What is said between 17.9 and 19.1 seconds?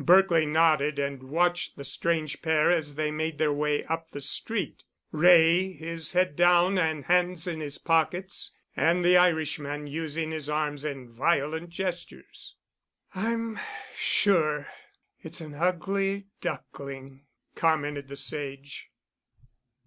the sage.